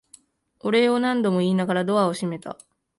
[0.61, 2.57] お礼を何度も言いながらドアを閉めた。